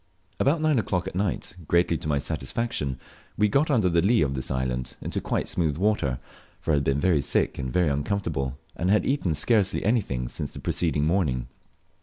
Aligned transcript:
About 0.39 0.61
nine 0.61 0.79
o'clock 0.79 1.07
at 1.07 1.13
night, 1.13 1.55
greatly 1.67 1.95
to 1.99 2.07
my 2.07 2.17
satisfaction, 2.17 2.99
we 3.37 3.47
got 3.47 3.69
under 3.69 3.87
the 3.87 4.01
lea 4.01 4.23
of 4.23 4.33
this 4.33 4.49
island, 4.49 4.95
into 4.99 5.21
quite 5.21 5.47
smooth 5.47 5.77
water 5.77 6.17
for 6.59 6.71
I 6.71 6.75
had 6.77 6.83
been 6.83 6.99
very 6.99 7.21
sick 7.21 7.59
and 7.59 7.75
uncomfortable, 7.75 8.57
and 8.75 8.89
had 8.89 9.05
eaten 9.05 9.35
scarcely 9.35 9.85
anything 9.85 10.27
since 10.27 10.53
the 10.53 10.59
preceding 10.59 11.05
morning. 11.05 11.49